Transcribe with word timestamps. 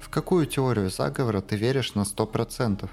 В 0.00 0.08
какую 0.08 0.46
теорию 0.46 0.90
заговора 0.90 1.40
ты 1.40 1.56
веришь 1.56 1.94
на 1.94 2.02
100%? 2.02 2.88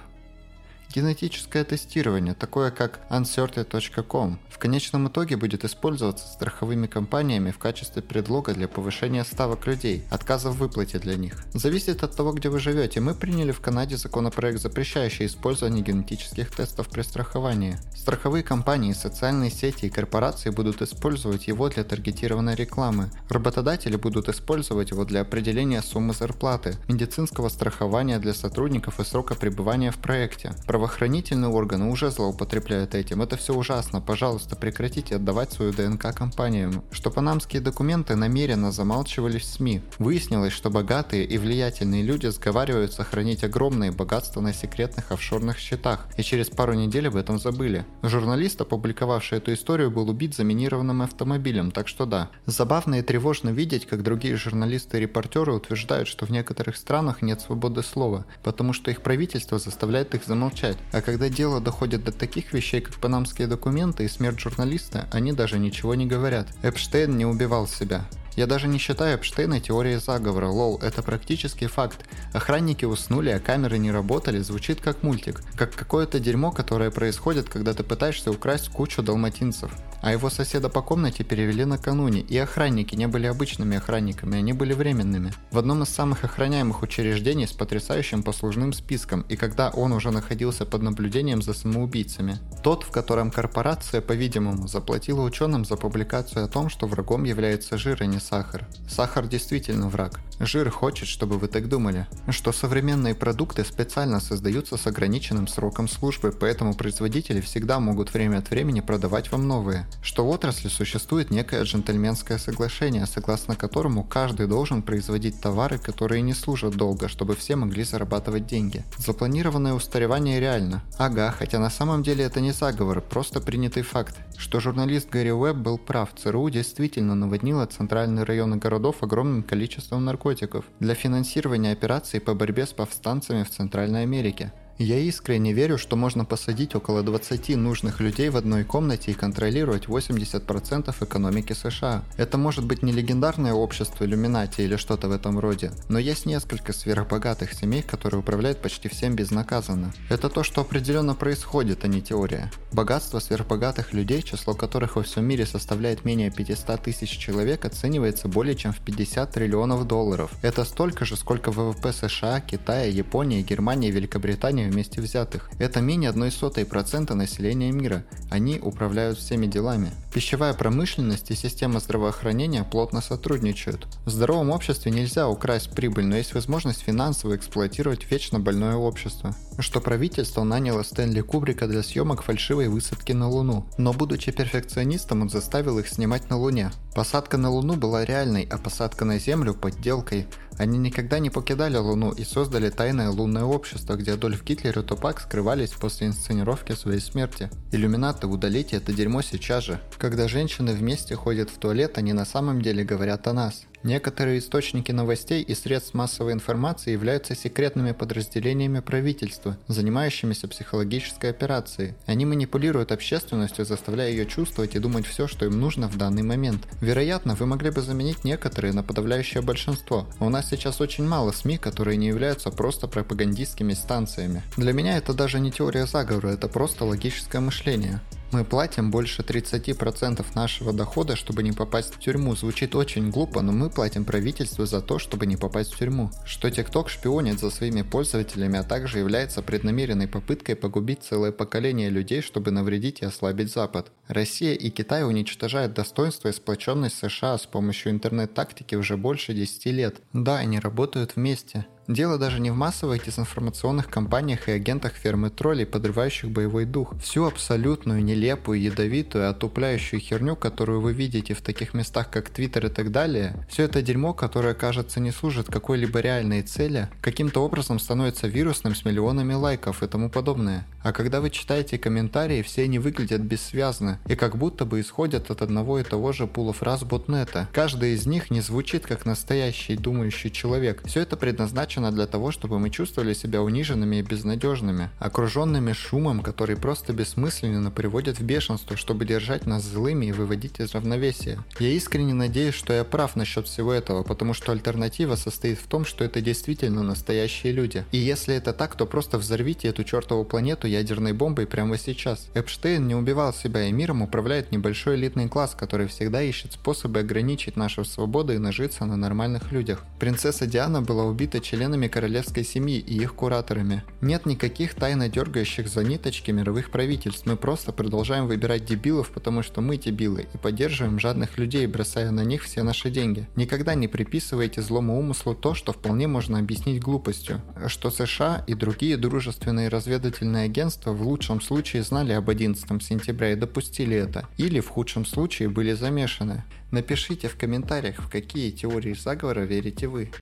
Генетическое 0.93 1.63
тестирование, 1.63 2.35
такое 2.35 2.69
как 2.69 2.99
uncertain.com, 3.09 4.37
в 4.47 4.59
конечном 4.59 5.07
итоге 5.07 5.37
будет 5.37 5.65
использоваться 5.65 6.27
страховыми 6.27 6.85
компаниями 6.85 7.49
в 7.49 7.57
качестве 7.57 8.03
предлога 8.03 8.53
для 8.53 8.67
повышения 8.67 9.23
ставок 9.23 9.65
людей, 9.65 10.03
отказа 10.11 10.51
в 10.51 10.57
выплате 10.57 10.99
для 10.99 11.15
них. 11.15 11.43
Зависит 11.55 12.03
от 12.03 12.15
того, 12.15 12.31
где 12.31 12.49
вы 12.49 12.59
живете. 12.59 12.99
Мы 12.99 13.15
приняли 13.15 13.51
в 13.51 13.59
Канаде 13.59 13.97
законопроект, 13.97 14.61
запрещающий 14.61 15.25
использование 15.25 15.83
генетических 15.83 16.51
тестов 16.51 16.89
при 16.89 17.01
страховании. 17.01 17.79
Страховые 17.95 18.43
компании, 18.43 18.93
социальные 18.93 19.49
сети 19.49 19.87
и 19.87 19.89
корпорации 19.89 20.51
будут 20.51 20.83
использовать 20.83 21.47
его 21.47 21.69
для 21.69 21.83
таргетированной 21.83 22.53
рекламы. 22.53 23.09
Работодатели 23.29 23.95
будут 23.95 24.29
использовать 24.29 24.91
его 24.91 25.05
для 25.05 25.21
определения 25.21 25.81
суммы 25.81 26.13
зарплаты, 26.13 26.75
медицинского 26.87 27.49
страхования 27.49 28.19
для 28.19 28.35
сотрудников 28.35 28.99
и 28.99 29.03
срока 29.03 29.33
пребывания 29.33 29.89
в 29.89 29.97
проекте. 29.97 30.53
Правоохранительные 30.83 31.49
органы 31.49 31.89
уже 31.89 32.11
злоупотребляют 32.11 32.93
этим. 32.93 33.21
Это 33.21 33.37
все 33.37 33.53
ужасно. 33.53 34.01
Пожалуйста, 34.01 34.57
прекратите 34.57 35.15
отдавать 35.15 35.53
свою 35.53 35.71
ДНК 35.71 36.13
компаниям. 36.13 36.83
Что 36.91 37.09
панамские 37.09 37.61
документы 37.61 38.17
намеренно 38.17 38.69
замалчивались 38.73 39.43
в 39.43 39.45
СМИ. 39.45 39.81
Выяснилось, 39.97 40.51
что 40.51 40.69
богатые 40.69 41.23
и 41.23 41.37
влиятельные 41.37 42.03
люди 42.03 42.27
сговариваются 42.27 43.05
хранить 43.05 43.45
огромные 43.45 43.93
богатства 43.93 44.41
на 44.41 44.51
секретных 44.53 45.13
офшорных 45.13 45.57
счетах, 45.57 46.05
и 46.17 46.21
через 46.21 46.49
пару 46.49 46.73
недель 46.73 47.07
об 47.07 47.15
этом 47.15 47.39
забыли. 47.39 47.85
Журналист, 48.01 48.59
опубликовавший 48.59 49.37
эту 49.37 49.53
историю, 49.53 49.89
был 49.89 50.09
убит 50.09 50.35
заминированным 50.35 51.01
автомобилем, 51.01 51.71
так 51.71 51.87
что 51.87 52.05
да. 52.05 52.29
Забавно 52.45 52.95
и 52.95 53.01
тревожно 53.01 53.51
видеть, 53.51 53.85
как 53.85 54.03
другие 54.03 54.35
журналисты 54.35 54.97
и 54.97 54.99
репортеры 54.99 55.53
утверждают, 55.53 56.09
что 56.09 56.25
в 56.25 56.29
некоторых 56.29 56.75
странах 56.75 57.21
нет 57.21 57.39
свободы 57.39 57.83
слова, 57.83 58.25
потому 58.43 58.73
что 58.73 58.91
их 58.91 59.01
правительство 59.01 59.59
заставляет 59.59 60.13
их 60.13 60.25
замолчать 60.25 60.72
молчать. 60.73 60.77
А 60.91 61.01
когда 61.01 61.29
дело 61.29 61.59
доходит 61.59 62.03
до 62.03 62.11
таких 62.11 62.53
вещей, 62.53 62.81
как 62.81 62.95
панамские 62.95 63.47
документы 63.47 64.05
и 64.05 64.09
смерть 64.09 64.39
журналиста, 64.39 65.07
они 65.11 65.33
даже 65.33 65.59
ничего 65.59 65.95
не 65.95 66.05
говорят. 66.05 66.47
Эпштейн 66.63 67.17
не 67.17 67.25
убивал 67.25 67.67
себя. 67.67 68.05
Я 68.35 68.47
даже 68.47 68.67
не 68.67 68.79
считаю 68.79 69.17
Эпштейна 69.17 69.59
теорией 69.59 69.97
заговора, 69.97 70.47
лол, 70.47 70.79
это 70.81 71.03
практически 71.03 71.67
факт. 71.67 72.05
Охранники 72.33 72.83
уснули, 72.85 73.29
а 73.29 73.39
камеры 73.39 73.77
не 73.77 73.91
работали, 73.91 74.39
звучит 74.39 74.81
как 74.81 75.03
мультик. 75.03 75.41
Как 75.55 75.75
какое-то 75.75 76.19
дерьмо, 76.19 76.51
которое 76.51 76.89
происходит, 76.89 77.47
когда 77.47 77.73
ты 77.73 77.83
пытаешься 77.83 78.31
украсть 78.31 78.69
кучу 78.69 79.03
далматинцев. 79.03 79.71
А 80.01 80.11
его 80.11 80.29
соседа 80.29 80.67
по 80.67 80.81
комнате 80.81 81.23
перевели 81.23 81.63
накануне, 81.63 82.21
и 82.21 82.37
охранники 82.37 82.95
не 82.95 83.07
были 83.07 83.27
обычными 83.27 83.77
охранниками, 83.77 84.37
они 84.37 84.51
были 84.51 84.73
временными. 84.73 85.31
В 85.51 85.57
одном 85.57 85.83
из 85.83 85.89
самых 85.89 86.25
охраняемых 86.25 86.81
учреждений 86.81 87.47
с 87.47 87.53
потрясающим 87.53 88.23
послужным 88.23 88.73
списком, 88.73 89.21
и 89.29 89.35
когда 89.35 89.69
он 89.69 89.93
уже 89.93 90.11
находился 90.11 90.65
под 90.65 90.81
наблюдением 90.81 91.41
за 91.41 91.53
самоубийцами. 91.53 92.39
Тот, 92.63 92.83
в 92.83 92.91
котором 92.91 93.31
корпорация, 93.31 94.01
по-видимому, 94.01 94.67
заплатила 94.67 95.21
ученым 95.21 95.63
за 95.63 95.77
публикацию 95.77 96.45
о 96.45 96.49
том, 96.49 96.69
что 96.69 96.87
врагом 96.87 97.23
является 97.23 97.77
жир, 97.77 97.97
а 98.01 98.05
не 98.05 98.19
сахар. 98.23 98.65
Сахар 98.89 99.27
действительно 99.27 99.89
враг. 99.89 100.19
Жир 100.39 100.69
хочет, 100.69 101.07
чтобы 101.07 101.37
вы 101.37 101.47
так 101.47 101.69
думали. 101.69 102.07
Что 102.29 102.51
современные 102.51 103.15
продукты 103.15 103.63
специально 103.63 104.19
создаются 104.19 104.77
с 104.77 104.87
ограниченным 104.87 105.47
сроком 105.47 105.87
службы, 105.87 106.31
поэтому 106.37 106.73
производители 106.73 107.39
всегда 107.39 107.79
могут 107.79 108.13
время 108.13 108.39
от 108.39 108.49
времени 108.49 108.81
продавать 108.81 109.31
вам 109.31 109.47
новые. 109.47 109.87
Что 110.01 110.25
в 110.25 110.29
отрасли 110.29 110.69
существует 110.69 111.31
некое 111.31 111.63
джентльменское 111.63 112.37
соглашение, 112.37 113.05
согласно 113.05 113.55
которому 113.55 114.03
каждый 114.03 114.47
должен 114.47 114.81
производить 114.81 115.39
товары, 115.39 115.77
которые 115.77 116.21
не 116.21 116.33
служат 116.33 116.75
долго, 116.75 117.07
чтобы 117.07 117.35
все 117.35 117.55
могли 117.55 117.83
зарабатывать 117.83 118.47
деньги. 118.47 118.83
Запланированное 118.97 119.73
устаревание 119.73 120.39
реально. 120.39 120.83
Ага, 120.97 121.33
хотя 121.37 121.59
на 121.59 121.69
самом 121.69 122.03
деле 122.03 122.25
это 122.25 122.41
не 122.41 122.51
заговор, 122.51 123.01
просто 123.01 123.39
принятый 123.39 123.83
факт. 123.83 124.17
Что 124.37 124.59
журналист 124.59 125.09
Гарри 125.09 125.29
Уэбб 125.29 125.57
был 125.57 125.77
прав, 125.77 126.09
ЦРУ 126.15 126.49
действительно 126.49 127.15
наводнила 127.15 127.65
центральные 128.13 128.25
районы 128.25 128.57
городов 128.57 129.01
огромным 129.01 129.43
количеством 129.43 130.05
наркотиков 130.05 130.65
для 130.79 130.93
финансирования 130.93 131.71
операций 131.71 132.19
по 132.19 132.35
борьбе 132.35 132.65
с 132.65 132.73
повстанцами 132.73 133.43
в 133.43 133.49
Центральной 133.49 134.03
Америке. 134.03 134.51
Я 134.79 134.97
искренне 134.97 135.53
верю, 135.53 135.77
что 135.77 135.95
можно 135.95 136.25
посадить 136.25 136.73
около 136.73 137.03
20 137.03 137.55
нужных 137.57 137.99
людей 137.99 138.29
в 138.29 138.37
одной 138.37 138.63
комнате 138.63 139.11
и 139.11 139.13
контролировать 139.13 139.85
80% 139.85 140.95
экономики 140.99 141.53
США. 141.53 142.03
Это 142.17 142.39
может 142.39 142.65
быть 142.65 142.81
не 142.81 142.91
легендарное 142.91 143.53
общество 143.53 144.03
иллюминати 144.03 144.61
или 144.61 144.75
что-то 144.75 145.09
в 145.09 145.11
этом 145.11 145.37
роде, 145.37 145.71
но 145.89 145.99
есть 145.99 146.25
несколько 146.25 146.73
сверхбогатых 146.73 147.53
семей, 147.53 147.83
которые 147.83 148.21
управляют 148.21 148.63
почти 148.63 148.89
всем 148.89 149.15
безнаказанно. 149.15 149.93
Это 150.09 150.27
то, 150.27 150.41
что 150.41 150.61
определенно 150.61 151.13
происходит, 151.13 151.83
а 151.83 151.87
не 151.87 152.01
теория. 152.01 152.51
Богатство 152.71 153.19
сверхбогатых 153.19 153.93
людей, 153.93 154.23
число 154.23 154.55
которых 154.55 154.95
во 154.95 155.03
всем 155.03 155.23
мире 155.25 155.45
составляет 155.45 156.03
менее 156.03 156.31
500 156.31 156.81
тысяч 156.81 157.09
человек, 157.11 157.63
оценивается 157.65 158.27
более 158.27 158.55
чем 158.55 158.73
в 158.73 158.79
50 158.79 159.31
триллионов 159.31 159.85
долларов. 159.87 160.31
Это 160.41 160.65
столько 160.65 161.05
же, 161.05 161.15
сколько 161.15 161.51
ВВП 161.51 161.93
США, 161.93 162.41
Китая, 162.41 162.85
Японии, 162.85 163.43
Германии, 163.43 163.91
Великобритании 163.91 164.62
компаний 164.63 164.71
вместе 164.71 165.01
взятых. 165.01 165.49
Это 165.59 165.81
менее 165.81 166.11
1,01% 166.11 167.13
населения 167.13 167.71
мира. 167.71 168.03
Они 168.31 168.59
управляют 168.59 169.17
всеми 169.17 169.47
делами. 169.47 169.91
Пищевая 170.13 170.53
промышленность 170.53 171.31
и 171.31 171.35
система 171.35 171.79
здравоохранения 171.79 172.63
плотно 172.63 173.01
сотрудничают. 173.01 173.87
В 174.05 174.09
здоровом 174.09 174.51
обществе 174.51 174.91
нельзя 174.91 175.27
украсть 175.27 175.71
прибыль, 175.71 176.05
но 176.05 176.17
есть 176.17 176.33
возможность 176.33 176.81
финансово 176.81 177.35
эксплуатировать 177.35 178.11
вечно 178.11 178.39
больное 178.39 178.75
общество. 178.75 179.35
Что 179.59 179.81
правительство 179.81 180.43
наняло 180.43 180.83
Стэнли 180.83 181.21
Кубрика 181.21 181.67
для 181.67 181.83
съемок 181.83 182.23
фальшивой 182.23 182.67
высадки 182.67 183.13
на 183.13 183.29
Луну. 183.29 183.65
Но 183.77 183.93
будучи 183.93 184.31
перфекционистом, 184.31 185.21
он 185.21 185.29
заставил 185.29 185.79
их 185.79 185.87
снимать 185.87 186.29
на 186.29 186.37
Луне. 186.37 186.71
Посадка 186.95 187.37
на 187.37 187.49
Луну 187.49 187.75
была 187.75 188.05
реальной, 188.05 188.47
а 188.51 188.57
посадка 188.57 189.05
на 189.05 189.19
Землю– 189.19 189.53
подделкой. 189.61 190.27
Они 190.57 190.77
никогда 190.77 191.19
не 191.19 191.29
покидали 191.29 191.77
Луну 191.77 192.11
и 192.11 192.23
создали 192.23 192.69
тайное 192.69 193.09
лунное 193.09 193.43
общество, 193.43 193.95
где 193.95 194.13
Адольф 194.13 194.43
Гитлер 194.43 194.79
и 194.79 194.83
Тупак 194.83 195.19
скрывались 195.19 195.71
после 195.71 196.07
инсценировки 196.07 196.73
своей 196.73 196.99
смерти. 196.99 197.49
Иллюминаты, 197.71 198.27
удалите 198.27 198.77
это 198.77 198.93
дерьмо 198.93 199.21
сейчас 199.21 199.63
же. 199.63 199.79
Когда 199.97 200.27
женщины 200.27 200.73
вместе 200.73 201.15
ходят 201.15 201.49
в 201.49 201.57
туалет, 201.57 201.97
они 201.97 202.13
на 202.13 202.25
самом 202.25 202.61
деле 202.61 202.83
говорят 202.83 203.27
о 203.27 203.33
нас. 203.33 203.63
Некоторые 203.83 204.39
источники 204.39 204.93
новостей 204.93 205.41
и 205.41 205.53
средств 205.53 205.93
массовой 205.93 206.31
информации 206.31 206.91
являются 206.91 207.35
секретными 207.35 207.91
подразделениями 207.91 208.79
правительства, 208.79 209.57
занимающимися 209.67 210.47
психологической 210.47 211.29
операцией. 211.29 211.93
Они 212.05 212.25
манипулируют 212.25 212.93
общественностью, 212.93 213.65
заставляя 213.65 214.09
ее 214.09 214.25
чувствовать 214.25 214.75
и 214.75 214.79
думать 214.79 215.05
все, 215.05 215.27
что 215.27 215.45
им 215.45 215.59
нужно 215.59 215.89
в 215.89 215.97
данный 215.97 216.23
момент. 216.23 216.65
Вероятно, 216.79 217.35
вы 217.35 217.45
могли 217.45 217.71
бы 217.71 217.81
заменить 217.81 218.23
некоторые 218.23 218.73
на 218.73 218.83
подавляющее 218.83 219.41
большинство. 219.41 220.07
У 220.21 220.29
нас 220.29 220.49
сейчас 220.49 220.79
очень 220.79 221.05
мало 221.05 221.33
СМИ, 221.33 221.57
которые 221.57 221.97
не 221.97 222.07
являются 222.07 222.51
просто 222.51 222.87
пропагандистскими 222.87 223.73
станциями. 223.73 224.43
Для 224.55 224.71
меня 224.71 224.97
это 224.97 225.13
даже 225.13 225.41
не 225.41 225.51
теория 225.51 225.85
заговора, 225.87 226.29
это 226.29 226.47
просто 226.47 226.85
логическое 226.85 227.41
мышление. 227.41 227.99
Мы 228.33 228.43
платим 228.43 228.89
больше 228.89 229.21
30% 229.21 230.25
нашего 230.33 230.73
дохода, 230.73 231.15
чтобы 231.15 231.43
не 231.43 231.51
попасть 231.51 231.93
в 231.93 231.99
тюрьму. 231.99 232.35
Звучит 232.35 232.73
очень 232.73 233.11
глупо, 233.11 233.43
но 233.43 233.51
мы 233.51 233.69
платим 233.69 234.05
правительству 234.05 234.65
за 234.65 234.81
то, 234.81 234.97
чтобы 234.97 235.27
не 235.27 235.37
попасть 235.37 235.71
в 235.71 235.77
тюрьму. 235.77 236.09
Что 236.25 236.47
TikTok 236.47 236.87
шпионит 236.87 237.39
за 237.39 237.51
своими 237.51 237.83
пользователями, 237.83 238.57
а 238.57 238.63
также 238.63 238.97
является 238.97 239.43
преднамеренной 239.43 240.07
попыткой 240.07 240.55
погубить 240.55 241.03
целое 241.03 241.31
поколение 241.31 241.91
людей, 241.91 242.23
чтобы 242.23 242.49
навредить 242.49 243.03
и 243.03 243.05
ослабить 243.05 243.53
Запад. 243.53 243.91
Россия 244.13 244.53
и 244.53 244.69
Китай 244.69 245.03
уничтожают 245.03 245.73
достоинство 245.73 246.29
и 246.29 246.31
сплоченность 246.31 246.97
США 246.97 247.37
с 247.37 247.45
помощью 247.45 247.91
интернет-тактики 247.91 248.75
уже 248.75 248.95
больше 248.95 249.33
10 249.33 249.65
лет. 249.67 250.01
Да, 250.13 250.37
они 250.37 250.59
работают 250.59 251.15
вместе. 251.15 251.65
Дело 251.87 252.17
даже 252.17 252.39
не 252.39 252.49
в 252.49 252.55
массовых 252.55 253.03
дезинформационных 253.03 253.89
кампаниях 253.89 254.47
и 254.47 254.53
агентах 254.53 254.93
фермы 254.93 255.29
троллей, 255.29 255.65
подрывающих 255.65 256.29
боевой 256.29 256.63
дух. 256.63 256.95
Всю 257.01 257.25
абсолютную, 257.25 258.01
нелепую, 258.01 258.61
ядовитую, 258.61 259.29
отупляющую 259.29 259.99
херню, 259.99 260.37
которую 260.37 260.79
вы 260.79 260.93
видите 260.93 261.33
в 261.33 261.41
таких 261.41 261.73
местах, 261.73 262.09
как 262.09 262.29
Твиттер 262.29 262.67
и 262.67 262.69
так 262.69 262.91
далее, 262.91 263.45
все 263.49 263.63
это 263.63 263.81
дерьмо, 263.81 264.13
которое, 264.13 264.53
кажется, 264.53 265.01
не 265.01 265.11
служит 265.11 265.47
какой-либо 265.47 265.99
реальной 265.99 266.41
цели, 266.43 266.89
каким-то 267.01 267.41
образом 267.41 267.79
становится 267.79 268.27
вирусным 268.27 268.75
с 268.75 268.85
миллионами 268.85 269.33
лайков 269.33 269.83
и 269.83 269.87
тому 269.87 270.09
подобное. 270.09 270.65
А 270.83 270.91
когда 270.91 271.21
вы 271.21 271.29
читаете 271.29 271.77
комментарии, 271.77 272.41
все 272.41 272.63
они 272.63 272.77
выглядят 272.77 273.21
бессвязно 273.21 273.99
и 274.05 274.15
как 274.15 274.37
будто 274.37 274.65
бы 274.65 274.81
исходят 274.81 275.31
от 275.31 275.41
одного 275.41 275.79
и 275.79 275.83
того 275.83 276.11
же 276.11 276.27
пула 276.27 276.51
фраз 276.51 276.83
ботнета. 276.83 277.47
Каждый 277.53 277.93
из 277.93 278.05
них 278.05 278.29
не 278.31 278.41
звучит 278.41 278.85
как 278.85 279.05
настоящий 279.05 279.77
думающий 279.77 280.29
человек. 280.29 280.81
Все 280.85 281.01
это 281.01 281.15
предназначено 281.15 281.91
для 281.91 282.05
того, 282.05 282.31
чтобы 282.31 282.59
мы 282.59 282.69
чувствовали 282.69 283.13
себя 283.13 283.41
униженными 283.41 283.95
и 283.95 284.01
безнадежными, 284.01 284.89
окруженными 284.99 285.71
шумом, 285.71 286.21
который 286.21 286.57
просто 286.57 286.91
бессмысленно 286.91 287.71
приводит 287.71 288.19
в 288.19 288.23
бешенство, 288.23 288.75
чтобы 288.75 289.05
держать 289.05 289.45
нас 289.45 289.63
злыми 289.63 290.07
и 290.07 290.11
выводить 290.11 290.59
из 290.59 290.73
равновесия. 290.73 291.39
Я 291.59 291.69
искренне 291.69 292.13
надеюсь, 292.13 292.55
что 292.55 292.73
я 292.73 292.83
прав 292.83 293.15
насчет 293.15 293.47
всего 293.47 293.71
этого, 293.71 294.03
потому 294.03 294.33
что 294.33 294.51
альтернатива 294.51 295.15
состоит 295.15 295.59
в 295.59 295.67
том, 295.67 295.85
что 295.85 296.03
это 296.03 296.19
действительно 296.19 296.83
настоящие 296.83 297.53
люди. 297.53 297.85
И 297.93 297.97
если 297.97 298.35
это 298.35 298.51
так, 298.51 298.75
то 298.75 298.85
просто 298.85 299.17
взорвите 299.17 299.69
эту 299.69 299.85
чертову 299.85 300.25
планету 300.25 300.67
ядерной 300.73 301.13
бомбой 301.13 301.47
прямо 301.47 301.77
сейчас. 301.77 302.29
Эпштейн 302.33 302.87
не 302.87 302.95
убивал 302.95 303.33
себя, 303.33 303.63
и 303.63 303.71
миром 303.71 304.01
управляет 304.01 304.51
небольшой 304.51 304.95
элитный 304.95 305.29
класс, 305.29 305.55
который 305.57 305.87
всегда 305.87 306.21
ищет 306.21 306.53
способы 306.53 306.99
ограничить 306.99 307.55
нашу 307.55 307.85
свободу 307.85 308.33
и 308.33 308.37
нажиться 308.37 308.85
на 308.85 308.97
нормальных 308.97 309.51
людях. 309.51 309.85
Принцесса 309.99 310.45
Диана 310.45 310.81
была 310.81 311.05
убита 311.05 311.39
членами 311.39 311.87
королевской 311.87 312.43
семьи 312.43 312.79
и 312.79 312.95
их 312.95 313.15
кураторами. 313.15 313.83
Нет 314.01 314.25
никаких 314.25 314.73
тайно 314.73 315.09
дергающих 315.09 315.67
за 315.67 315.83
ниточки 315.83 316.31
мировых 316.31 316.71
правительств, 316.71 317.25
мы 317.25 317.37
просто 317.37 317.71
продолжаем 317.71 318.27
выбирать 318.27 318.65
дебилов, 318.65 319.11
потому 319.11 319.43
что 319.43 319.61
мы 319.61 319.77
дебилы, 319.77 320.27
и 320.33 320.37
поддерживаем 320.37 320.99
жадных 320.99 321.37
людей, 321.37 321.67
бросая 321.67 322.11
на 322.11 322.23
них 322.23 322.43
все 322.43 322.63
наши 322.63 322.89
деньги. 322.89 323.27
Никогда 323.35 323.75
не 323.75 323.87
приписывайте 323.87 324.61
злому 324.61 324.99
умыслу 324.99 325.35
то, 325.35 325.53
что 325.53 325.71
вполне 325.73 326.07
можно 326.07 326.39
объяснить 326.39 326.81
глупостью. 326.81 327.41
Что 327.67 327.91
США 327.91 328.43
и 328.47 328.53
другие 328.53 328.97
дружественные 328.97 329.69
разведывательные 329.69 330.47
агентства 330.63 330.93
в 330.93 331.01
лучшем 331.01 331.41
случае 331.41 331.83
знали 331.83 332.13
об 332.13 332.29
11 332.29 332.81
сентября 332.81 333.33
и 333.33 333.35
допустили 333.35 333.97
это, 333.97 334.25
или 334.37 334.61
в 334.61 334.69
худшем 334.69 335.05
случае 335.05 335.49
были 335.49 335.73
замешаны. 335.73 336.43
Напишите 336.71 337.27
в 337.27 337.35
комментариях, 337.35 337.99
в 337.99 338.09
какие 338.09 338.49
теории 338.51 338.93
заговора 338.93 339.41
верите 339.41 339.87
вы. 339.87 340.11